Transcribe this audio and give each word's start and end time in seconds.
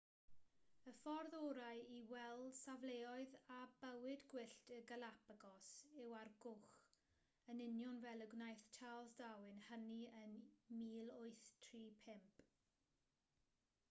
y 0.91 0.91
ffordd 0.99 1.35
orau 1.39 1.81
i 1.95 1.99
weld 2.13 2.55
safleoedd 2.59 3.35
a 3.57 3.59
bywyd 3.83 4.23
gwyllt 4.31 4.71
y 4.79 4.79
galapagos 4.93 5.69
yw 6.05 6.15
ar 6.21 6.33
gwch 6.47 6.73
yn 7.55 7.63
union 7.67 8.01
fel 8.07 8.25
y 8.29 8.29
gwnaeth 8.33 8.65
charles 8.81 9.15
darwin 9.23 9.63
hynny 9.69 10.01
yn 10.25 10.35
1835 10.83 12.45